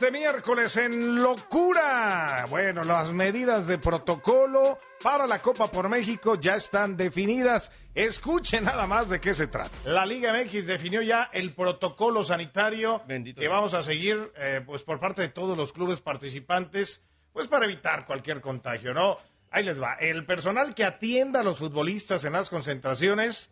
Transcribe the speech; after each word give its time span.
Este 0.00 0.12
miércoles 0.12 0.76
en 0.76 1.20
locura. 1.20 2.46
Bueno, 2.48 2.84
las 2.84 3.12
medidas 3.12 3.66
de 3.66 3.78
protocolo 3.78 4.78
para 5.02 5.26
la 5.26 5.42
Copa 5.42 5.68
por 5.72 5.88
México 5.88 6.36
ya 6.36 6.54
están 6.54 6.96
definidas. 6.96 7.72
Escuchen 7.96 8.62
nada 8.62 8.86
más 8.86 9.08
de 9.08 9.20
qué 9.20 9.34
se 9.34 9.48
trata. 9.48 9.72
La 9.84 10.06
Liga 10.06 10.32
MX 10.32 10.68
definió 10.68 11.02
ya 11.02 11.28
el 11.32 11.52
protocolo 11.52 12.22
sanitario 12.22 13.02
Bendito 13.08 13.40
que 13.40 13.48
Dios. 13.48 13.52
vamos 13.52 13.74
a 13.74 13.82
seguir 13.82 14.32
eh, 14.36 14.62
pues 14.64 14.82
por 14.82 15.00
parte 15.00 15.22
de 15.22 15.30
todos 15.30 15.56
los 15.56 15.72
clubes 15.72 16.00
participantes, 16.00 17.04
pues 17.32 17.48
para 17.48 17.64
evitar 17.64 18.06
cualquier 18.06 18.40
contagio, 18.40 18.94
¿no? 18.94 19.16
Ahí 19.50 19.64
les 19.64 19.82
va. 19.82 19.94
El 19.94 20.24
personal 20.24 20.76
que 20.76 20.84
atienda 20.84 21.40
a 21.40 21.42
los 21.42 21.58
futbolistas 21.58 22.24
en 22.24 22.34
las 22.34 22.50
concentraciones 22.50 23.50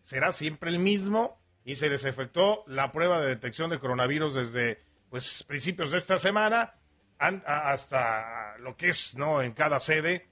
será 0.00 0.32
siempre 0.32 0.70
el 0.70 0.80
mismo 0.80 1.38
y 1.64 1.76
se 1.76 1.88
les 1.88 2.04
efectuó 2.04 2.64
la 2.66 2.90
prueba 2.90 3.20
de 3.20 3.28
detección 3.28 3.70
de 3.70 3.78
coronavirus 3.78 4.34
desde 4.34 4.82
pues 5.14 5.44
principios 5.44 5.92
de 5.92 5.98
esta 5.98 6.18
semana 6.18 6.74
hasta 7.20 8.58
lo 8.58 8.76
que 8.76 8.88
es 8.88 9.16
no 9.16 9.42
en 9.42 9.52
cada 9.52 9.78
sede 9.78 10.26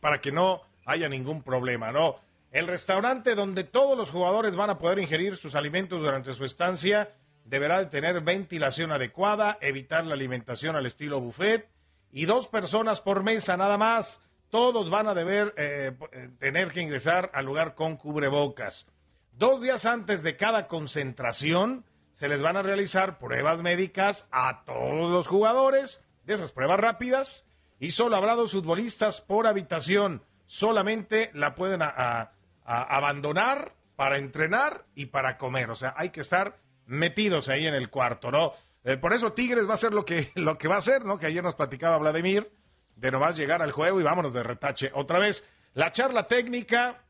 para 0.00 0.22
que 0.22 0.32
no 0.32 0.62
haya 0.86 1.06
ningún 1.06 1.42
problema, 1.42 1.92
¿no? 1.92 2.18
El 2.50 2.66
restaurante 2.66 3.34
donde 3.34 3.64
todos 3.64 3.98
los 3.98 4.10
jugadores 4.10 4.56
van 4.56 4.70
a 4.70 4.78
poder 4.78 5.00
ingerir 5.00 5.36
sus 5.36 5.54
alimentos 5.54 6.00
durante 6.00 6.32
su 6.32 6.46
estancia 6.46 7.12
deberá 7.44 7.78
de 7.78 7.90
tener 7.90 8.22
ventilación 8.22 8.90
adecuada, 8.90 9.58
evitar 9.60 10.06
la 10.06 10.14
alimentación 10.14 10.76
al 10.76 10.86
estilo 10.86 11.20
buffet 11.20 11.68
y 12.10 12.24
dos 12.24 12.48
personas 12.48 13.02
por 13.02 13.22
mesa 13.22 13.58
nada 13.58 13.76
más. 13.76 14.24
Todos 14.48 14.88
van 14.88 15.08
a 15.08 15.14
deber 15.14 15.52
eh, 15.58 15.92
tener 16.38 16.72
que 16.72 16.80
ingresar 16.80 17.30
al 17.34 17.44
lugar 17.44 17.74
con 17.74 17.98
cubrebocas. 17.98 18.86
Dos 19.32 19.60
días 19.60 19.84
antes 19.84 20.22
de 20.22 20.36
cada 20.36 20.68
concentración 20.68 21.84
se 22.16 22.28
les 22.28 22.40
van 22.40 22.56
a 22.56 22.62
realizar 22.62 23.18
pruebas 23.18 23.60
médicas 23.60 24.26
a 24.32 24.64
todos 24.64 25.12
los 25.12 25.26
jugadores 25.26 26.02
de 26.24 26.32
esas 26.32 26.50
pruebas 26.50 26.80
rápidas 26.80 27.46
y 27.78 27.90
solo 27.90 28.16
habrá 28.16 28.34
dos 28.34 28.52
futbolistas 28.52 29.20
por 29.20 29.46
habitación. 29.46 30.22
Solamente 30.46 31.30
la 31.34 31.54
pueden 31.54 31.82
abandonar 32.64 33.74
para 33.96 34.16
entrenar 34.16 34.86
y 34.94 35.06
para 35.06 35.36
comer. 35.36 35.70
O 35.70 35.74
sea, 35.74 35.92
hay 35.94 36.08
que 36.08 36.22
estar 36.22 36.56
metidos 36.86 37.50
ahí 37.50 37.66
en 37.66 37.74
el 37.74 37.90
cuarto, 37.90 38.30
¿no? 38.30 38.54
Eh, 38.84 38.96
por 38.96 39.12
eso 39.12 39.34
Tigres 39.34 39.68
va 39.68 39.74
a 39.74 39.76
ser 39.76 39.92
lo 39.92 40.06
que, 40.06 40.30
lo 40.36 40.56
que 40.56 40.68
va 40.68 40.76
a 40.76 40.78
hacer, 40.78 41.04
¿no? 41.04 41.18
Que 41.18 41.26
ayer 41.26 41.44
nos 41.44 41.54
platicaba 41.54 41.98
Vladimir, 41.98 42.50
de 42.94 43.10
nomás 43.10 43.36
llegar 43.36 43.60
al 43.60 43.72
juego 43.72 44.00
y 44.00 44.04
vámonos 44.04 44.32
de 44.32 44.42
retache. 44.42 44.90
Otra 44.94 45.18
vez, 45.18 45.46
la 45.74 45.92
charla 45.92 46.28
técnica 46.28 47.02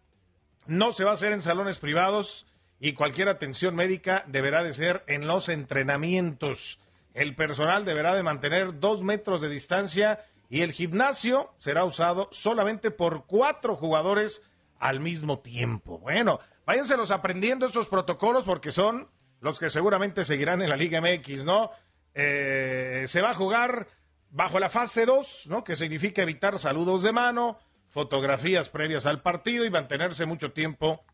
no 0.66 0.90
se 0.92 1.04
va 1.04 1.12
a 1.12 1.14
hacer 1.14 1.30
en 1.30 1.42
salones 1.42 1.78
privados 1.78 2.48
y 2.80 2.92
cualquier 2.92 3.28
atención 3.28 3.74
médica 3.74 4.24
deberá 4.26 4.62
de 4.62 4.74
ser 4.74 5.02
en 5.06 5.26
los 5.26 5.48
entrenamientos. 5.48 6.80
El 7.14 7.34
personal 7.34 7.84
deberá 7.84 8.14
de 8.14 8.22
mantener 8.22 8.78
dos 8.78 9.02
metros 9.02 9.40
de 9.40 9.48
distancia 9.48 10.24
y 10.50 10.60
el 10.60 10.72
gimnasio 10.72 11.52
será 11.58 11.84
usado 11.84 12.28
solamente 12.30 12.90
por 12.90 13.26
cuatro 13.26 13.76
jugadores 13.76 14.42
al 14.78 15.00
mismo 15.00 15.38
tiempo. 15.38 15.98
Bueno, 15.98 16.40
váyanselos 16.66 17.10
aprendiendo 17.10 17.66
estos 17.66 17.88
protocolos 17.88 18.44
porque 18.44 18.70
son 18.70 19.08
los 19.40 19.58
que 19.58 19.70
seguramente 19.70 20.24
seguirán 20.24 20.62
en 20.62 20.68
la 20.68 20.76
Liga 20.76 21.00
MX, 21.00 21.44
¿no? 21.44 21.70
Eh, 22.14 23.04
se 23.06 23.20
va 23.20 23.30
a 23.30 23.34
jugar 23.34 23.88
bajo 24.30 24.58
la 24.58 24.68
fase 24.68 25.06
2, 25.06 25.46
¿no? 25.48 25.64
Que 25.64 25.76
significa 25.76 26.22
evitar 26.22 26.58
saludos 26.58 27.02
de 27.02 27.12
mano, 27.12 27.58
fotografías 27.90 28.68
previas 28.68 29.06
al 29.06 29.22
partido 29.22 29.64
y 29.64 29.70
mantenerse 29.70 30.26
mucho 30.26 30.52
tiempo 30.52 31.04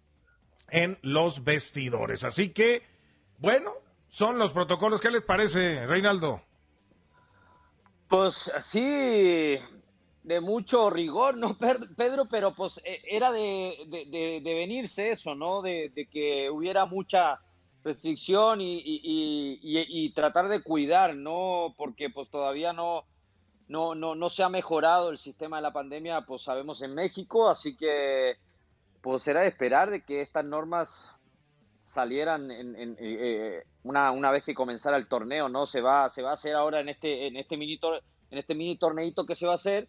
en 0.72 0.98
los 1.02 1.44
vestidores. 1.44 2.24
Así 2.24 2.48
que, 2.48 2.82
bueno, 3.38 3.70
son 4.08 4.38
los 4.38 4.52
protocolos. 4.52 5.00
¿Qué 5.00 5.10
les 5.10 5.22
parece, 5.22 5.86
Reinaldo? 5.86 6.40
Pues 8.08 8.50
sí, 8.60 9.58
de 10.22 10.40
mucho 10.40 10.90
rigor, 10.90 11.36
¿no, 11.36 11.56
Pedro? 11.96 12.26
Pero 12.30 12.54
pues 12.54 12.80
eh, 12.84 13.02
era 13.08 13.30
de, 13.32 13.84
de- 13.86 14.06
de- 14.06 14.40
de 14.42 14.54
venirse 14.54 15.10
eso, 15.10 15.34
¿no? 15.34 15.62
De, 15.62 15.92
que 16.10 16.50
hubiera 16.50 16.84
mucha 16.86 17.40
restricción 17.84 18.60
y- 18.60 18.78
y- 18.84 19.58
y 19.62 20.12
tratar 20.14 20.48
de 20.48 20.62
cuidar, 20.62 21.14
¿no? 21.16 21.74
Porque 21.76 22.10
pues 22.10 22.30
todavía 22.30 22.72
no, 22.72 23.04
no, 23.68 23.94
no, 23.94 24.14
no 24.14 24.30
se 24.30 24.42
ha 24.42 24.48
mejorado 24.48 25.10
el 25.10 25.18
sistema 25.18 25.56
de 25.56 25.62
la 25.62 25.72
pandemia, 25.72 26.22
pues 26.22 26.42
sabemos 26.42 26.80
en 26.82 26.94
México, 26.94 27.48
así 27.48 27.76
que 27.76 28.36
pues 29.02 29.26
era 29.28 29.40
de 29.42 29.48
esperar 29.48 29.90
de 29.90 30.02
que 30.04 30.20
estas 30.22 30.44
normas 30.44 31.14
salieran 31.80 32.50
en, 32.50 32.76
en, 32.76 32.96
eh, 33.00 33.64
una, 33.82 34.12
una 34.12 34.30
vez 34.30 34.44
que 34.44 34.54
comenzara 34.54 34.96
el 34.96 35.08
torneo, 35.08 35.48
¿no? 35.48 35.66
Se 35.66 35.80
va, 35.80 36.08
se 36.10 36.22
va 36.22 36.30
a 36.30 36.34
hacer 36.34 36.54
ahora 36.54 36.80
en 36.80 36.88
este, 36.88 37.26
en 37.26 37.36
este 37.36 37.56
mini 37.56 37.78
tor- 37.78 38.02
en 38.30 38.38
este 38.38 38.54
mini 38.54 38.76
torneito 38.78 39.26
que 39.26 39.34
se 39.34 39.46
va 39.46 39.52
a 39.52 39.56
hacer 39.56 39.88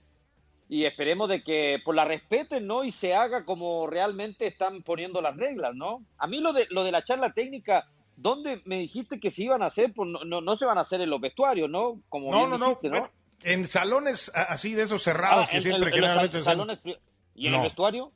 y 0.68 0.86
esperemos 0.86 1.30
de 1.30 1.44
que 1.44 1.78
pues 1.86 1.96
la 1.96 2.06
respeten, 2.06 2.66
¿no? 2.66 2.84
Y 2.84 2.92
se 2.92 3.14
haga 3.14 3.46
como 3.46 3.86
realmente 3.86 4.48
están 4.48 4.82
poniendo 4.82 5.22
las 5.22 5.38
reglas, 5.38 5.76
¿no? 5.76 6.04
A 6.18 6.26
mí 6.28 6.40
lo 6.40 6.52
de 6.52 6.66
lo 6.72 6.84
de 6.84 6.92
la 6.92 7.04
charla 7.04 7.32
técnica, 7.34 7.86
¿dónde 8.18 8.62
me 8.66 8.80
dijiste 8.80 9.20
que 9.20 9.30
se 9.30 9.44
iban 9.44 9.62
a 9.62 9.68
hacer? 9.68 9.94
Pues 9.94 10.10
no, 10.10 10.24
no, 10.24 10.42
no 10.42 10.56
se 10.56 10.66
van 10.66 10.80
a 10.80 10.82
hacer 10.82 11.02
en 11.02 11.12
los 11.12 11.22
vestuarios, 11.22 11.70
¿no? 11.70 12.02
Como 12.10 12.32
No, 12.32 12.38
bien 12.40 12.50
no, 12.50 12.58
no. 12.58 12.66
dijiste, 12.70 12.90
bueno, 12.90 13.12
En 13.44 13.68
salones 13.68 14.32
así 14.34 14.74
de 14.74 14.84
esos 14.84 15.04
cerrados 15.04 15.46
Ah, 15.48 15.52
que 15.52 15.58
en- 15.58 15.62
siempre 15.62 15.90
en- 15.90 15.94
en 15.94 16.02
los 16.02 16.08
generalmente 16.08 16.38
son- 16.40 16.44
salones 16.46 16.80
¿Y 17.36 17.46
en 17.48 17.52
No. 17.52 17.58
el 17.60 17.64
vestuario? 17.66 18.12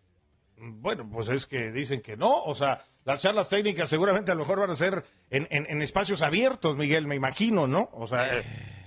Bueno, 0.60 1.08
pues 1.10 1.30
es 1.30 1.46
que 1.46 1.72
dicen 1.72 2.02
que 2.02 2.18
no. 2.18 2.44
O 2.44 2.56
sea, 2.56 2.80
las 3.06 3.22
charlas 3.22 3.50
técnicas 3.50 3.90
seguramente 3.90 4.32
a 4.32 4.36
lo 4.36 4.42
mejor 4.42 4.60
van 4.60 4.70
a 4.72 4.76
ser 4.76 5.04
en, 5.30 5.48
en- 5.52 5.68
en 5.70 5.82
espacios 5.82 6.22
abiertos, 6.22 6.78
Miguel, 6.78 7.06
me 7.08 7.16
imagino, 7.16 7.68
¿no? 7.68 7.90
O 7.94 8.08
sea, 8.08 8.40
eh, 8.40 8.44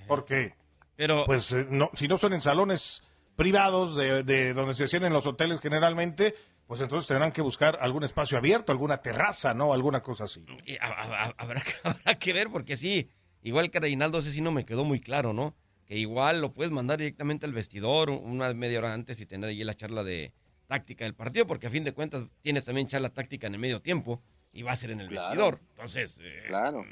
porque, 0.08 0.54
Pero, 0.96 1.24
pues, 1.24 1.52
eh, 1.52 1.66
no, 1.70 1.90
si 1.94 2.08
no 2.08 2.18
son 2.18 2.32
en 2.32 2.40
salones 2.40 3.02
privados 3.36 3.94
de, 3.96 4.22
de 4.22 4.52
donde 4.52 4.74
se 4.74 4.84
hacen 4.84 5.04
en 5.04 5.12
los 5.12 5.26
hoteles 5.26 5.60
generalmente, 5.60 6.34
pues 6.66 6.80
entonces 6.80 7.06
tendrán 7.08 7.32
que 7.32 7.40
buscar 7.40 7.78
algún 7.80 8.04
espacio 8.04 8.36
abierto, 8.36 8.70
alguna 8.72 8.98
terraza, 8.98 9.54
¿no? 9.54 9.72
Alguna 9.72 10.02
cosa 10.02 10.24
así. 10.24 10.44
y 10.66 10.76
habrá, 10.80 11.62
que- 11.62 11.72
habrá 11.88 12.14
que 12.18 12.32
ver, 12.32 12.48
porque 12.50 12.76
sí, 12.76 13.08
igual 13.42 13.70
que 13.70 13.80
Reinaldo, 13.80 14.18
ese 14.18 14.32
sí 14.32 14.40
no 14.40 14.50
me 14.52 14.64
quedó 14.66 14.84
muy 14.84 15.00
claro, 15.00 15.32
¿no? 15.32 15.54
Que 15.86 15.96
igual 15.96 16.40
lo 16.40 16.52
puedes 16.52 16.70
mandar 16.72 16.98
directamente 16.98 17.46
al 17.46 17.52
vestidor 17.52 18.10
una 18.10 18.52
media 18.54 18.78
hora 18.78 18.92
antes 18.92 19.20
y 19.20 19.26
tener 19.26 19.50
allí 19.50 19.64
la 19.64 19.74
charla 19.74 20.04
de 20.04 20.32
táctica 20.70 21.04
del 21.04 21.14
partido, 21.14 21.48
porque 21.48 21.66
a 21.66 21.70
fin 21.70 21.82
de 21.82 21.92
cuentas 21.92 22.22
tienes 22.42 22.64
también 22.64 22.86
charla 22.86 23.08
táctica 23.08 23.48
en 23.48 23.54
el 23.54 23.60
medio 23.60 23.82
tiempo 23.82 24.22
y 24.52 24.62
va 24.62 24.70
a 24.70 24.76
ser 24.76 24.92
en 24.92 25.00
el 25.00 25.08
Claro. 25.08 25.26
vestidor. 25.28 25.60
Entonces, 25.70 26.18
eh, 26.22 26.44
Claro. 26.46 26.84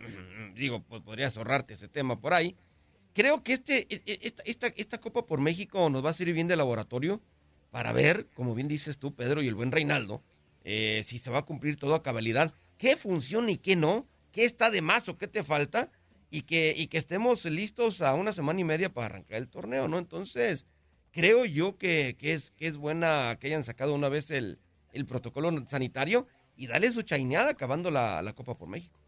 digo, 0.57 0.83
pues 0.83 1.01
podrías 1.03 1.37
ahorrarte 1.37 1.75
ese 1.75 1.87
tema 1.87 2.21
por 2.21 2.35
ahí. 2.35 2.57
Creo 3.15 3.45
que 3.45 3.53
este, 3.53 3.87
e- 3.89 4.03
e- 4.05 4.19
esta, 4.23 4.43
esta, 4.45 4.67
esta 4.77 4.99
Copa 5.01 5.27
por 5.27 5.41
México 5.41 5.89
nos 5.91 6.05
va 6.05 6.11
a 6.11 6.13
servir 6.13 6.35
bien 6.35 6.49
de 6.49 6.57
laboratorio 6.57 7.21
para 7.71 7.93
ver, 7.93 8.27
como 8.35 8.53
bien 8.57 8.67
dices 8.67 8.99
tú, 8.99 9.15
Pedro, 9.15 9.43
y 9.43 9.49
el 9.49 9.55
buen 9.55 9.71
Reinaldo, 9.71 10.25
eh, 10.65 11.03
si 11.05 11.21
se 11.21 11.31
va 11.31 11.39
a 11.39 11.43
cumplir 11.43 11.77
todo 11.77 11.95
a 11.95 12.03
cabalidad, 12.03 12.53
qué 12.79 12.97
funciona 12.97 13.49
y 13.53 13.59
qué 13.59 13.77
no, 13.77 14.09
qué 14.33 14.43
está 14.45 14.71
de 14.73 14.83
más 14.83 15.09
o 15.09 15.17
qué 15.19 15.29
te 15.29 15.45
falta, 15.45 15.93
y 16.31 16.43
que, 16.43 16.75
y 16.77 16.89
que 16.89 16.99
estemos 16.99 17.45
listos 17.45 18.03
a 18.03 18.13
una 18.15 18.33
semana 18.33 18.61
y 18.61 18.65
media 18.65 18.93
para 18.93 19.07
arrancar 19.07 19.39
el 19.39 19.49
torneo, 19.49 19.87
¿no? 19.89 19.99
Entonces, 19.99 20.67
creo 21.13 21.45
yo 21.45 21.79
que, 21.79 22.17
que 22.19 22.33
es, 22.33 22.51
que 22.53 22.67
es 22.67 22.77
buena 22.77 23.37
que 23.41 23.49
hayan 23.49 23.65
sacado 23.65 23.95
una 23.95 24.09
vez 24.09 24.31
el, 24.31 24.59
el 24.93 25.07
protocolo 25.07 25.51
sanitario 25.67 26.27
y 26.57 26.67
darle 26.67 26.91
su 26.93 27.03
chaineada 27.03 27.51
acabando 27.51 27.91
la, 27.91 28.23
la 28.23 28.33
Copa 28.33 28.57
por 28.57 28.69
México. 28.69 28.99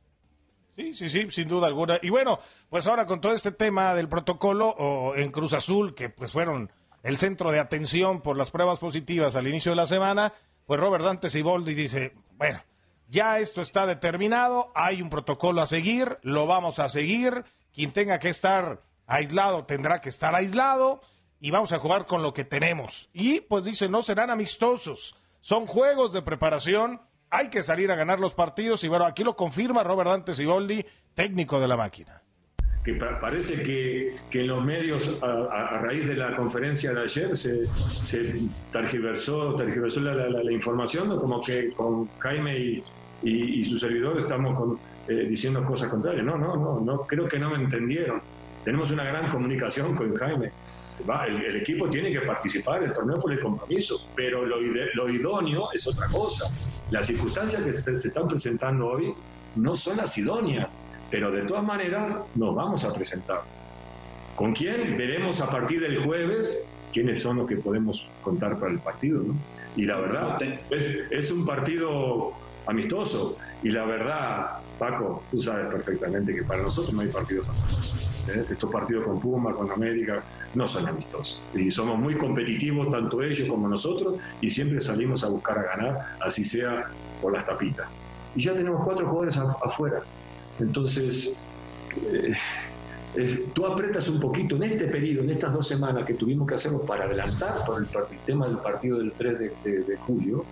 Sí, 0.77 0.95
sí, 0.95 1.11
sí, 1.11 1.31
sin 1.31 1.49
duda 1.49 1.67
alguna. 1.67 1.99
Y 2.03 2.11
bueno, 2.11 2.39
pues 2.69 2.87
ahora 2.87 3.07
con 3.07 3.21
todo 3.21 3.35
este 3.35 3.53
tema 3.53 3.95
del 3.95 4.09
protocolo 4.09 4.69
o 4.69 5.15
en 5.17 5.31
Cruz 5.31 5.53
Azul, 5.53 5.95
que 5.95 6.09
pues 6.09 6.33
fueron 6.33 6.71
el 7.03 7.17
centro 7.17 7.51
de 7.51 7.59
atención 7.59 8.21
por 8.21 8.37
las 8.37 8.51
pruebas 8.51 8.79
positivas 8.79 9.37
al 9.37 9.49
inicio 9.49 9.73
de 9.73 9.77
la 9.77 9.87
semana, 9.87 10.33
pues 10.67 10.79
Robert 10.79 11.05
Dante 11.05 11.29
Siboldi 11.29 11.75
dice, 11.75 12.15
bueno, 12.37 12.63
ya 13.09 13.41
esto 13.41 13.61
está 13.61 13.87
determinado, 13.87 14.71
hay 14.75 15.03
un 15.03 15.11
protocolo 15.11 15.61
a 15.61 15.67
seguir, 15.67 16.19
lo 16.23 16.47
vamos 16.47 16.79
a 16.79 16.89
seguir, 16.89 17.45
quien 17.75 17.93
tenga 17.93 18.19
que 18.19 18.29
estar 18.29 18.81
aislado 19.07 19.65
tendrá 19.65 20.01
que 20.01 20.09
estar 20.09 20.35
aislado 20.35 21.01
y 21.41 21.51
vamos 21.51 21.73
a 21.73 21.79
jugar 21.79 22.07
con 22.07 22.23
lo 22.23 22.33
que 22.35 22.45
tenemos. 22.45 23.09
Y 23.13 23.41
pues 23.41 23.65
dice, 23.65 23.89
no 23.89 24.03
serán 24.03 24.31
amistosos, 24.31 25.17
son 25.41 25.67
juegos 25.67 26.13
de 26.13 26.23
preparación, 26.23 27.01
hay 27.31 27.49
que 27.49 27.63
salir 27.63 27.91
a 27.91 27.97
ganar 27.97 28.21
los 28.21 28.35
partidos 28.35 28.83
y 28.85 28.89
bueno, 28.89 29.07
aquí 29.07 29.25
lo 29.25 29.37
confirma 29.37 29.83
Robert 29.83 30.11
Dante 30.11 30.35
Siboldi, 30.35 30.85
técnico 31.15 31.61
de 31.61 31.69
la 31.69 31.77
máquina. 31.77 32.23
que 32.85 32.95
pa- 32.95 33.21
parece 33.21 33.63
que, 33.63 34.17
que 34.31 34.41
en 34.41 34.47
los 34.49 34.65
medios, 34.65 35.17
a, 35.23 35.27
a- 35.27 35.79
raíz 35.81 36.07
de 36.09 36.15
la 36.15 36.35
conferencia 36.35 36.93
de 36.93 37.03
ayer, 37.03 37.37
se, 37.37 37.67
se 37.67 38.41
tergiversó, 38.73 39.55
tergiversó 39.55 40.01
la, 40.01 40.15
la- 40.15 40.43
la- 40.43 40.53
información, 40.53 41.19
como 41.19 41.43
que 41.43 41.73
con 41.73 42.09
Jaime 42.19 42.59
y, 42.59 42.83
y, 43.23 43.61
y 43.61 43.65
su 43.65 43.79
servidor 43.79 44.19
estamos 44.19 44.57
con- 44.59 44.79
eh, 45.09 45.27
diciendo 45.29 45.63
cosas 45.65 45.91
contrarias. 45.91 46.25
No, 46.25 46.37
no, 46.39 46.57
no, 46.57 46.81
no, 46.81 47.01
creo 47.07 47.27
que 47.29 47.39
no 47.39 47.51
me 47.51 47.57
entendieron. 47.57 48.21
Tenemos 48.65 48.91
una 48.91 49.05
gran 49.05 49.29
comunicación 49.31 49.95
con 49.97 50.15
Jaime. 50.17 50.51
Va, 51.09 51.27
el, 51.27 51.43
el 51.45 51.57
equipo 51.57 51.89
tiene 51.89 52.13
que 52.13 52.21
participar, 52.21 52.83
el 52.83 52.93
torneo 52.93 53.19
por 53.21 53.33
el 53.33 53.41
compromiso, 53.41 54.01
pero 54.15 54.45
lo, 54.45 54.61
ide- 54.61 54.91
lo 54.95 55.09
idóneo 55.09 55.69
es 55.73 55.87
otra 55.87 56.07
cosa. 56.09 56.47
Las 56.91 57.07
circunstancias 57.07 57.63
que 57.63 57.73
se, 57.73 58.01
se 58.01 58.09
están 58.09 58.27
presentando 58.29 58.87
hoy 58.89 59.15
no 59.57 59.77
son 59.77 59.97
las 59.99 60.17
idóneas, 60.19 60.69
pero 61.11 61.31
de 61.31 61.43
todas 61.43 61.65
maneras 61.65 62.19
nos 62.35 62.55
vamos 62.55 62.85
a 62.85 62.93
presentar. 62.93 63.43
¿Con 64.37 64.53
quién? 64.55 64.97
Veremos 64.97 65.41
a 65.41 65.51
partir 65.51 65.81
del 65.81 65.99
jueves 66.05 66.59
quiénes 66.93 67.23
son 67.23 67.37
los 67.37 67.49
que 67.49 67.57
podemos 67.57 68.07
contar 68.23 68.59
para 68.59 68.73
el 68.73 68.79
partido. 68.79 69.21
¿no? 69.23 69.35
Y 69.77 69.85
la 69.87 69.99
verdad, 69.99 70.37
es, 70.71 70.97
es 71.11 71.31
un 71.31 71.45
partido 71.45 72.33
amistoso. 72.67 73.37
Y 73.63 73.71
la 73.71 73.85
verdad, 73.85 74.59
Paco, 74.79 75.23
tú 75.31 75.43
sabes 75.43 75.67
perfectamente 75.67 76.35
que 76.35 76.43
para 76.43 76.63
nosotros 76.63 76.95
no 76.95 77.03
hay 77.03 77.09
partidos 77.09 77.49
amistosos. 77.49 77.90
¿Eh? 78.29 78.45
Estos 78.51 78.71
partidos 78.71 79.05
con 79.05 79.21
Puma, 79.21 79.53
con 79.55 79.71
América, 79.71 80.23
no 80.55 80.67
son 80.67 80.87
amistosos. 80.89 81.41
Y 81.55 81.71
somos 81.71 81.99
muy 81.99 82.17
competitivos, 82.17 82.91
tanto 82.91 83.23
ellos 83.23 83.49
como 83.49 83.69
nosotros, 83.69 84.17
y 84.41 84.51
siempre 84.51 84.81
salimos 84.81 85.23
a 85.25 85.29
buscar 85.29 85.59
a 85.59 85.63
ganar, 85.63 86.07
así 86.25 86.45
sea 86.45 86.87
por 87.21 87.33
las 87.33 87.47
tapitas. 87.47 87.89
Y 88.35 88.43
ya 88.43 88.55
tenemos 88.55 88.85
cuatro 88.85 89.07
jugadores 89.07 89.37
afuera. 89.39 90.01
Entonces, 90.61 91.35
eh, 92.13 92.35
tú 93.53 93.67
apretas 93.67 94.09
un 94.09 94.21
poquito 94.21 94.57
en 94.57 94.63
este 94.65 94.85
periodo, 94.87 95.25
en 95.25 95.31
estas 95.31 95.53
dos 95.53 95.67
semanas 95.67 96.05
que 96.07 96.15
tuvimos 96.15 96.47
que 96.47 96.55
hacerlo 96.55 96.81
para 96.83 97.05
adelantar 97.05 97.65
por 97.67 97.79
el, 97.79 97.85
el 98.13 98.19
tema 98.25 98.47
del 98.47 98.59
partido 98.59 98.99
del 98.99 99.13
3 99.13 99.39
de, 99.39 99.53
de- 99.65 99.81
de 99.85 99.97
julio, 99.97 100.45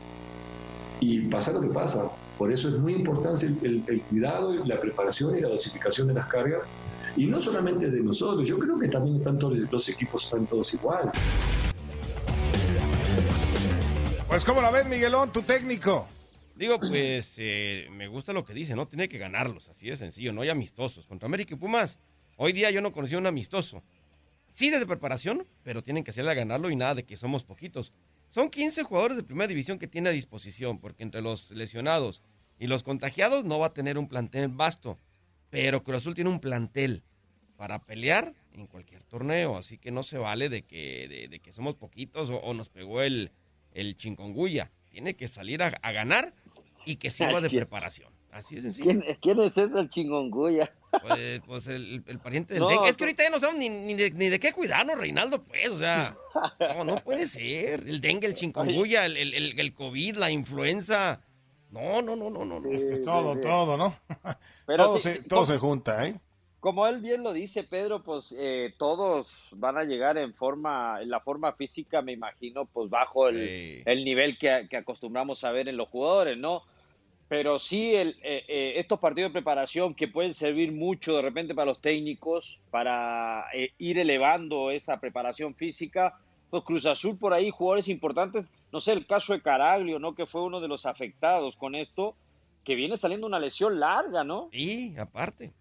y 1.00 1.20
pasa 1.22 1.52
lo 1.52 1.60
que 1.60 1.68
pasa. 1.68 2.10
Por 2.36 2.52
eso 2.52 2.68
es 2.68 2.78
muy 2.78 2.94
importante 2.94 3.46
el, 3.46 3.58
el- 3.62 3.84
el 3.86 4.00
cuidado, 4.02 4.52
la 4.64 4.80
preparación 4.80 5.36
y 5.36 5.40
la 5.40 5.48
dosificación 5.48 6.08
de 6.08 6.14
las 6.14 6.26
cargas. 6.26 6.60
Y 7.18 7.26
no 7.26 7.40
solamente 7.40 7.90
de 7.90 8.00
nosotros, 8.00 8.48
yo 8.48 8.56
creo 8.60 8.78
que 8.78 8.86
también 8.86 9.16
están 9.16 9.36
todos 9.40 9.58
los 9.58 9.88
equipos 9.88 10.22
están 10.22 10.46
todos 10.46 10.72
igual. 10.72 11.10
Pues 14.28 14.44
¿cómo 14.44 14.62
la 14.62 14.70
ves, 14.70 14.88
Miguelón, 14.88 15.32
tu 15.32 15.42
técnico? 15.42 16.06
Digo, 16.54 16.78
pues 16.78 17.34
eh, 17.38 17.88
me 17.90 18.06
gusta 18.06 18.32
lo 18.32 18.44
que 18.44 18.54
dice, 18.54 18.76
¿no? 18.76 18.86
Tiene 18.86 19.08
que 19.08 19.18
ganarlos, 19.18 19.68
así 19.68 19.88
de 19.88 19.96
sencillo, 19.96 20.32
no 20.32 20.42
hay 20.42 20.50
amistosos. 20.50 21.08
Contra 21.08 21.26
América 21.26 21.54
y 21.54 21.56
Pumas, 21.56 21.98
hoy 22.36 22.52
día 22.52 22.70
yo 22.70 22.80
no 22.80 22.92
conocí 22.92 23.16
un 23.16 23.26
amistoso. 23.26 23.82
Sí 24.52 24.70
desde 24.70 24.86
preparación, 24.86 25.44
pero 25.64 25.82
tienen 25.82 26.04
que 26.04 26.12
hacerle 26.12 26.30
a 26.30 26.34
ganarlo 26.34 26.70
y 26.70 26.76
nada 26.76 26.94
de 26.94 27.04
que 27.04 27.16
somos 27.16 27.42
poquitos. 27.42 27.92
Son 28.28 28.48
15 28.48 28.84
jugadores 28.84 29.16
de 29.16 29.24
primera 29.24 29.48
división 29.48 29.80
que 29.80 29.88
tiene 29.88 30.10
a 30.10 30.12
disposición, 30.12 30.78
porque 30.78 31.02
entre 31.02 31.20
los 31.20 31.50
lesionados 31.50 32.22
y 32.60 32.68
los 32.68 32.84
contagiados 32.84 33.44
no 33.44 33.58
va 33.58 33.66
a 33.66 33.72
tener 33.72 33.98
un 33.98 34.06
plantel 34.06 34.46
vasto. 34.46 35.00
Pero 35.50 35.82
Cruz 35.82 35.98
Azul 35.98 36.14
tiene 36.14 36.30
un 36.30 36.38
plantel 36.38 37.02
para 37.58 37.80
pelear 37.80 38.32
en 38.54 38.68
cualquier 38.68 39.02
torneo, 39.02 39.56
así 39.56 39.78
que 39.78 39.90
no 39.90 40.04
se 40.04 40.16
vale 40.16 40.48
de 40.48 40.62
que, 40.62 41.08
de, 41.08 41.26
de 41.28 41.40
que 41.40 41.52
somos 41.52 41.74
poquitos 41.74 42.30
o, 42.30 42.36
o 42.36 42.54
nos 42.54 42.68
pegó 42.70 43.02
el, 43.02 43.32
el 43.74 43.96
chingonguya. 43.96 44.70
Tiene 44.90 45.14
que 45.14 45.26
salir 45.26 45.62
a, 45.64 45.66
a 45.82 45.90
ganar 45.92 46.32
y 46.86 46.96
que 46.96 47.10
sirva 47.10 47.40
de 47.40 47.50
preparación. 47.50 48.12
Así 48.30 48.54
de 48.54 48.60
sencillo. 48.62 48.84
¿Quién, 49.00 49.16
quién 49.20 49.40
es 49.40 49.56
ese 49.56 49.76
el 49.80 49.88
chingonguya? 49.88 50.72
Pues, 51.02 51.40
pues 51.46 51.66
el, 51.66 52.04
el 52.06 52.18
pariente 52.20 52.54
del 52.54 52.62
No, 52.62 52.68
dengue. 52.68 52.88
Es 52.90 52.96
que 52.96 53.00
tú- 53.00 53.04
ahorita 53.06 53.24
ya 53.24 53.30
no 53.30 53.40
sabemos 53.40 53.58
ni, 53.58 53.68
ni, 53.70 53.94
de, 53.94 54.10
ni 54.12 54.28
de 54.28 54.38
qué 54.38 54.52
cuidarnos, 54.52 54.96
Reinaldo, 54.96 55.42
pues. 55.42 55.70
O 55.72 55.78
sea, 55.78 56.16
no, 56.60 56.84
no 56.84 57.02
puede 57.02 57.26
ser. 57.26 57.80
El 57.88 58.00
dengue, 58.00 58.28
el 58.28 58.34
chikungunya, 58.34 59.04
el, 59.04 59.16
el, 59.16 59.34
el, 59.34 59.58
el 59.58 59.74
COVID, 59.74 60.16
la 60.16 60.30
influenza. 60.30 61.22
No, 61.72 62.00
no, 62.02 62.14
no, 62.14 62.30
no, 62.30 62.44
no. 62.44 62.60
no. 62.60 62.70
Es 62.72 62.84
que 62.84 62.98
todo, 62.98 63.34
sí. 63.34 63.40
todo, 63.42 63.76
¿no? 63.76 63.98
Pero 64.66 64.86
todo 64.86 64.96
sí, 64.98 65.02
se, 65.02 65.14
sí, 65.16 65.22
todo 65.28 65.44
se 65.46 65.58
junta, 65.58 66.06
¿eh? 66.06 66.14
Como 66.60 66.86
él 66.86 67.00
bien 67.00 67.22
lo 67.22 67.32
dice, 67.32 67.62
Pedro, 67.62 68.02
pues 68.02 68.34
eh, 68.36 68.74
todos 68.78 69.50
van 69.52 69.78
a 69.78 69.84
llegar 69.84 70.18
en 70.18 70.34
forma, 70.34 71.00
en 71.00 71.08
la 71.08 71.20
forma 71.20 71.52
física, 71.52 72.02
me 72.02 72.12
imagino, 72.12 72.64
pues 72.66 72.90
bajo 72.90 73.28
el, 73.28 73.82
el 73.86 74.04
nivel 74.04 74.38
que, 74.38 74.66
que 74.68 74.76
acostumbramos 74.76 75.44
a 75.44 75.52
ver 75.52 75.68
en 75.68 75.76
los 75.76 75.88
jugadores, 75.88 76.36
¿no? 76.36 76.62
Pero 77.28 77.58
sí, 77.58 77.94
el, 77.94 78.16
eh, 78.22 78.44
eh, 78.48 78.72
estos 78.76 78.98
partidos 78.98 79.30
de 79.30 79.34
preparación 79.34 79.94
que 79.94 80.08
pueden 80.08 80.32
servir 80.32 80.72
mucho 80.72 81.14
de 81.14 81.22
repente 81.22 81.54
para 81.54 81.66
los 81.66 81.80
técnicos, 81.80 82.60
para 82.70 83.44
eh, 83.52 83.72
ir 83.78 83.98
elevando 83.98 84.70
esa 84.70 84.98
preparación 84.98 85.54
física. 85.54 86.18
Pues 86.48 86.62
Cruz 86.64 86.86
Azul 86.86 87.18
por 87.18 87.34
ahí, 87.34 87.50
jugadores 87.50 87.88
importantes, 87.88 88.48
no 88.72 88.80
sé, 88.80 88.92
el 88.92 89.06
caso 89.06 89.34
de 89.34 89.42
Caraglio, 89.42 89.98
¿no? 89.98 90.14
Que 90.14 90.24
fue 90.24 90.42
uno 90.42 90.60
de 90.60 90.68
los 90.68 90.86
afectados 90.86 91.56
con 91.56 91.74
esto, 91.74 92.16
que 92.64 92.74
viene 92.74 92.96
saliendo 92.96 93.26
una 93.26 93.38
lesión 93.38 93.78
larga, 93.78 94.24
¿no? 94.24 94.48
Y 94.50 94.96
aparte, 94.96 95.52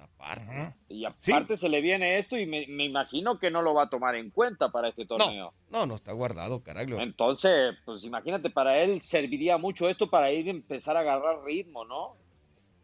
aparte. 0.00 0.74
Y 0.88 1.04
aparte 1.04 1.56
se 1.56 1.68
le 1.68 1.80
viene 1.80 2.18
esto 2.18 2.36
y 2.36 2.46
me, 2.46 2.66
me 2.68 2.84
imagino 2.84 3.38
que 3.38 3.50
no 3.50 3.62
lo 3.62 3.74
va 3.74 3.84
a 3.84 3.88
tomar 3.90 4.14
en 4.16 4.30
cuenta 4.30 4.70
para 4.70 4.88
este 4.88 5.06
torneo. 5.06 5.52
No, 5.70 5.86
no 5.86 5.94
está 5.94 6.12
guardado, 6.12 6.62
carajo. 6.62 6.98
Entonces, 7.00 7.74
pues 7.84 8.04
imagínate, 8.04 8.50
para 8.50 8.78
él 8.78 9.02
serviría 9.02 9.58
mucho 9.58 9.88
esto 9.88 10.08
para 10.10 10.32
ir 10.32 10.48
a 10.48 10.50
empezar 10.50 10.96
a 10.96 11.00
agarrar 11.00 11.42
ritmo, 11.44 11.84
¿no? 11.84 12.16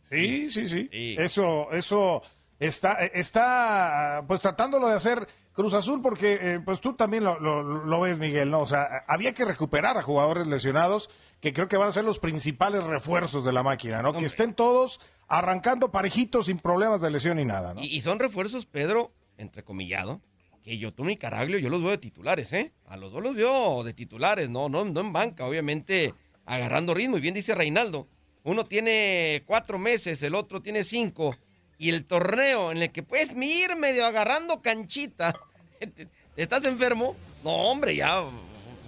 Sí, 0.09 0.49
sí, 0.51 0.67
sí. 0.67 0.89
Eso, 1.19 1.71
eso 1.73 2.23
está, 2.61 3.05
está, 3.07 4.25
pues 4.29 4.41
tratándolo 4.41 4.89
de 4.89 4.95
hacer 4.95 5.27
Cruz 5.53 5.75
Azul, 5.75 6.01
porque 6.03 6.35
eh, 6.41 6.61
pues 6.65 6.81
tú 6.81 6.95
también 6.95 7.25
lo, 7.25 7.41
lo- 7.41 7.63
lo 7.63 8.01
ves, 8.01 8.19
Miguel, 8.19 8.51
¿no? 8.51 8.61
O 8.61 8.67
sea, 8.67 9.05
había 9.09 9.33
que 9.33 9.45
recuperar 9.45 9.97
a 9.97 10.03
jugadores 10.03 10.47
lesionados 10.47 11.11
que 11.41 11.53
creo 11.53 11.67
que 11.69 11.77
van 11.77 11.89
a 11.89 11.93
ser 11.93 12.05
los 12.05 12.19
principales 12.19 12.85
refuerzos 12.85 13.45
de 13.45 13.53
la 13.53 13.63
máquina, 13.63 14.01
¿no? 14.03 14.13
Que 14.13 14.25
estén 14.27 14.55
todos 14.55 15.01
arrancando 15.29 15.91
parejitos 15.91 16.47
sin 16.47 16.59
problemas 16.59 17.01
de 17.01 17.11
lesión 17.11 17.37
ni 17.37 17.45
nada, 17.45 17.75
¿no? 17.75 17.83
Y, 17.83 17.87
y 17.87 18.01
son 18.01 18.19
refuerzos, 18.19 18.67
Pedro, 18.67 19.13
entrecomillado, 19.37 20.21
que 20.63 20.79
Yotun 20.79 21.11
y 21.11 21.17
Caraglio 21.17 21.59
yo 21.59 21.69
los 21.69 21.83
veo 21.83 21.93
de 21.93 21.99
titulares, 21.99 22.53
¿eh? 22.53 22.73
A 22.87 22.97
los 22.97 23.13
dos 23.13 23.23
los 23.23 23.35
veo 23.35 23.85
de 23.85 23.95
titulares, 23.95 24.51
no, 24.51 24.69
no, 24.69 24.85
no 24.85 25.01
en 25.01 25.13
banca, 25.13 25.47
obviamente 25.47 26.15
agarrando 26.45 26.95
ritmo. 26.95 27.19
Y 27.19 27.21
bien 27.21 27.35
dice 27.35 27.55
Reinaldo, 27.55 28.09
uno 28.43 28.65
tiene 28.65 29.43
cuatro 29.47 29.79
meses, 29.79 30.23
el 30.23 30.35
otro 30.35 30.63
tiene 30.63 30.85
cinco. 30.85 31.37
Y 31.79 31.91
el 31.91 32.07
torneo 32.07 32.73
en 32.73 32.79
el 32.79 32.91
que 32.91 33.03
puedes 33.03 33.33
ir 33.33 33.77
medio 33.77 34.07
agarrando 34.07 34.63
canchita, 34.63 35.35
¿estás 36.37 36.65
enfermo? 36.65 37.15
No, 37.45 37.51
hombre, 37.51 37.95
ya 37.95 38.25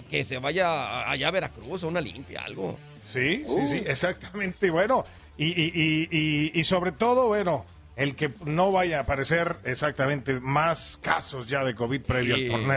que 0.09 0.25
se 0.25 0.39
vaya 0.39 1.11
allá 1.11 1.29
a 1.29 1.31
Veracruz 1.31 1.85
o 1.85 1.89
una 1.89 2.01
limpia, 2.01 2.43
algo. 2.43 2.79
Sí, 3.09 3.45
sí, 3.47 3.67
sí, 3.67 3.81
uh. 3.81 3.91
exactamente. 3.91 4.71
Bueno, 4.71 5.05
y, 5.39 5.47
y, 5.47 6.09
y, 6.11 6.51
y, 6.53 6.65
sobre 6.65 6.91
todo, 6.91 7.29
bueno, 7.29 7.65
el 7.97 8.17
que 8.17 8.33
no 8.45 8.73
vaya 8.73 8.99
a 8.99 9.03
aparecer 9.03 9.57
exactamente 9.65 10.41
más 10.41 10.99
casos 11.01 11.47
ya 11.47 11.65
de 11.65 11.75
COVID 11.77 12.03
previo 12.03 12.35
al 12.35 12.47
torneo. 12.47 12.77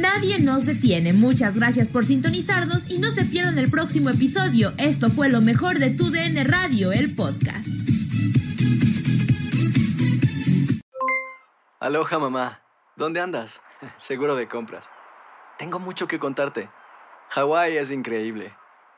Nadie 0.00 0.40
nos 0.40 0.64
detiene. 0.64 1.12
Muchas 1.12 1.54
gracias 1.54 1.88
por 1.88 2.04
sintonizarnos 2.04 2.90
y 2.90 2.98
no 2.98 3.10
se 3.10 3.24
pierdan 3.24 3.58
el 3.58 3.70
próximo 3.70 4.10
episodio. 4.10 4.72
Esto 4.78 5.10
fue 5.10 5.28
lo 5.28 5.40
mejor 5.42 5.78
de 5.78 5.90
Tu 5.90 6.10
DN 6.10 6.42
Radio, 6.44 6.92
el 6.92 7.14
podcast. 7.14 7.68
Aloha 11.78 12.18
mamá, 12.18 12.62
¿dónde 12.96 13.20
andas? 13.20 13.60
Seguro 13.98 14.34
de 14.34 14.48
compras. 14.48 14.88
Tengo 15.58 15.78
mucho 15.78 16.06
que 16.06 16.18
contarte. 16.18 16.70
Hawái 17.30 17.76
es 17.76 17.90
increíble. 17.90 18.54